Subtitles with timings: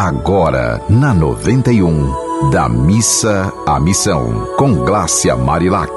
[0.00, 5.92] agora na 91, da missa à missão, com Glácia Marilac.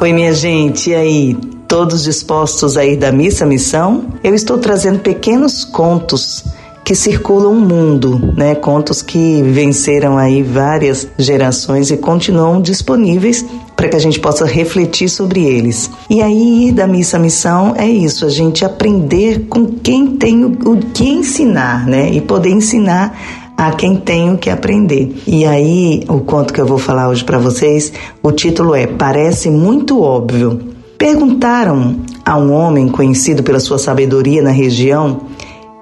[0.00, 1.34] Oi, minha gente, e aí?
[1.68, 4.14] Todos dispostos a ir da missa à missão?
[4.24, 6.44] Eu estou trazendo pequenos contos
[6.88, 8.54] que circulam o mundo, né?
[8.54, 13.44] Contos que venceram aí várias gerações e continuam disponíveis
[13.76, 15.90] para que a gente possa refletir sobre eles.
[16.08, 20.42] E aí ir da missa à missão é isso, a gente aprender com quem tem
[20.42, 22.10] o, o que ensinar, né?
[22.10, 25.14] E poder ensinar a quem tem o que aprender.
[25.26, 27.92] E aí, o conto que eu vou falar hoje para vocês,
[28.22, 30.58] o título é Parece muito óbvio.
[30.96, 35.28] Perguntaram a um homem conhecido pela sua sabedoria na região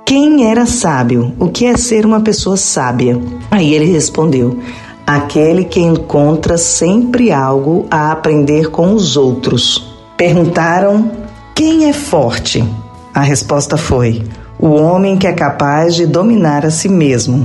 [0.07, 1.33] quem era sábio?
[1.37, 3.21] O que é ser uma pessoa sábia?
[3.51, 4.61] Aí ele respondeu:
[5.05, 9.93] Aquele que encontra sempre algo a aprender com os outros.
[10.17, 11.11] Perguntaram:
[11.57, 12.65] Quem é forte?
[13.13, 14.23] A resposta foi:
[14.61, 17.45] O homem que é capaz de dominar a si mesmo.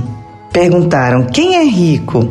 [0.52, 2.28] Perguntaram: Quem é rico?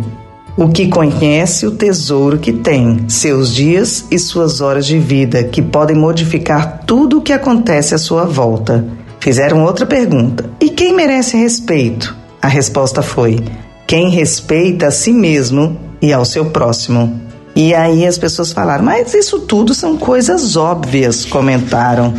[0.56, 5.62] O que conhece o tesouro que tem, seus dias e suas horas de vida, que
[5.62, 9.01] podem modificar tudo o que acontece à sua volta.
[9.22, 12.14] Fizeram outra pergunta: E quem merece respeito?
[12.42, 13.40] A resposta foi:
[13.86, 17.22] Quem respeita a si mesmo e ao seu próximo.
[17.56, 22.14] E aí as pessoas falaram: Mas isso tudo são coisas óbvias, comentaram.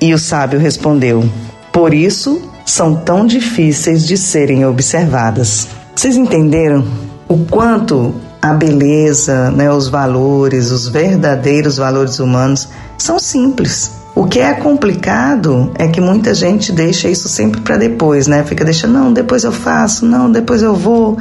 [0.00, 1.24] E o sábio respondeu:
[1.72, 5.68] Por isso são tão difíceis de serem observadas.
[5.94, 6.84] Vocês entenderam
[7.28, 13.99] o quanto a beleza, né, os valores, os verdadeiros valores humanos são simples.
[14.20, 18.44] O que é complicado é que muita gente deixa isso sempre para depois, né?
[18.44, 21.16] Fica deixando, não, depois eu faço, não, depois eu vou.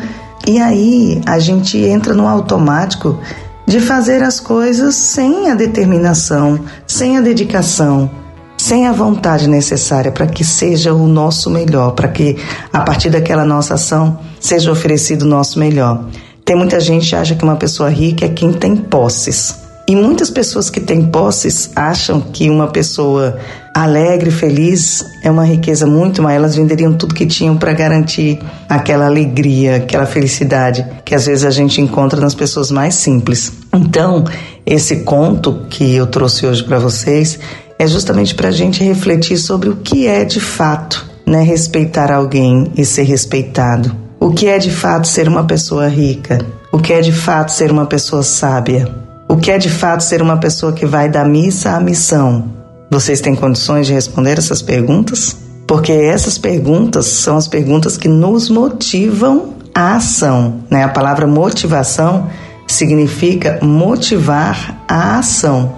[0.45, 3.17] E aí a gente entra no automático
[3.65, 8.11] de fazer as coisas sem a determinação, sem a dedicação,
[8.57, 12.35] sem a vontade necessária para que seja o nosso melhor, para que
[12.73, 16.03] a partir daquela nossa ação seja oferecido o nosso melhor.
[16.43, 19.68] Tem muita gente que acha que uma pessoa rica é quem tem posses.
[19.89, 23.39] E muitas pessoas que têm posses acham que uma pessoa
[23.73, 26.35] alegre, feliz, é uma riqueza muito maior.
[26.35, 28.39] Elas venderiam tudo que tinham para garantir
[28.69, 33.51] aquela alegria, aquela felicidade que às vezes a gente encontra nas pessoas mais simples.
[33.73, 34.25] Então,
[34.63, 37.39] esse conto que eu trouxe hoje para vocês
[37.79, 42.71] é justamente para a gente refletir sobre o que é de fato né, respeitar alguém
[42.77, 43.95] e ser respeitado.
[44.19, 46.45] O que é de fato ser uma pessoa rica?
[46.71, 49.08] O que é de fato ser uma pessoa sábia?
[49.29, 52.45] O que é de fato ser uma pessoa que vai da missa à missão?
[52.89, 55.37] Vocês têm condições de responder essas perguntas?
[55.67, 60.61] Porque essas perguntas são as perguntas que nos motivam à ação.
[60.67, 60.83] Né?
[60.83, 62.27] A palavra motivação
[62.65, 65.73] significa motivar a ação.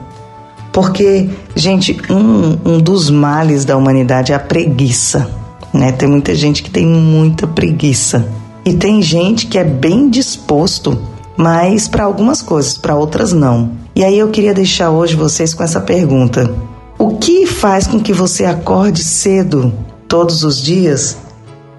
[0.71, 5.29] Porque, gente, um, um dos males da humanidade é a preguiça.
[5.73, 5.91] Né?
[5.91, 8.25] Tem muita gente que tem muita preguiça.
[8.63, 10.97] E tem gente que é bem disposto
[11.41, 13.71] mas para algumas coisas, para outras não.
[13.95, 16.53] E aí eu queria deixar hoje vocês com essa pergunta:
[16.99, 19.73] O que faz com que você acorde cedo
[20.07, 21.17] todos os dias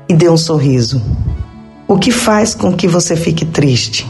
[0.09, 1.01] e dê um sorriso?
[1.87, 4.05] O que faz com que você fique triste?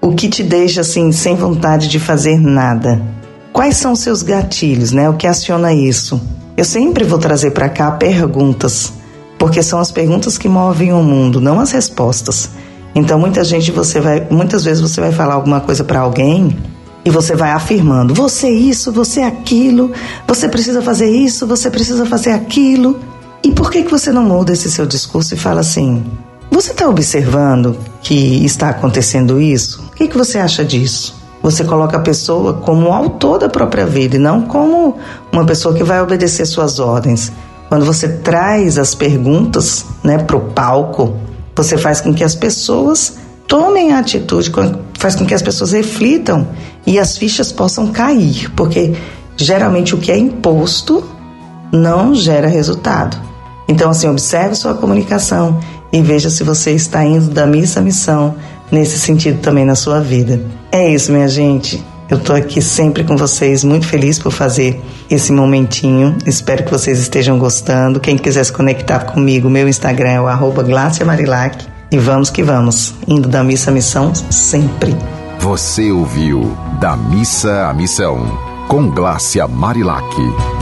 [0.00, 3.02] O que te deixa assim sem vontade de fazer nada?
[3.52, 5.10] Quais são os seus gatilhos, né?
[5.10, 6.18] O que aciona isso?
[6.56, 8.94] Eu sempre vou trazer para cá perguntas,
[9.38, 12.48] porque são as perguntas que movem o mundo, não as respostas.
[12.96, 16.56] Então, muita gente você vai, muitas vezes você vai falar alguma coisa para alguém
[17.04, 19.92] e você vai afirmando: você isso, você aquilo,
[20.26, 22.98] você precisa fazer isso, você precisa fazer aquilo.
[23.44, 26.02] E por que que você não muda esse seu discurso e fala assim:
[26.50, 29.84] você está observando que está acontecendo isso?
[29.92, 31.14] O que, que você acha disso?
[31.42, 34.96] Você coloca a pessoa como autor da própria vida e não como
[35.30, 37.30] uma pessoa que vai obedecer suas ordens.
[37.68, 41.14] Quando você traz as perguntas né, para o palco,
[41.56, 43.16] você faz com que as pessoas
[43.48, 44.52] tomem a atitude,
[44.98, 46.46] faz com que as pessoas reflitam
[46.86, 48.94] e as fichas possam cair, porque
[49.36, 51.02] geralmente o que é imposto
[51.72, 53.16] não gera resultado.
[53.68, 55.58] Então, assim, observe sua comunicação
[55.92, 58.36] e veja se você está indo da missa à missão
[58.70, 60.40] nesse sentido também na sua vida.
[60.70, 61.82] É isso, minha gente.
[62.08, 64.80] Eu estou aqui sempre com vocês, muito feliz por fazer
[65.10, 66.16] esse momentinho.
[66.24, 67.98] Espero que vocês estejam gostando.
[67.98, 70.64] Quem quiser se conectar comigo, meu Instagram é o arroba
[71.04, 71.66] Marilac.
[71.90, 74.96] E vamos que vamos, indo da missa à missão sempre.
[75.40, 78.26] Você ouviu Da Missa à Missão,
[78.68, 80.55] com Glácia Marilac.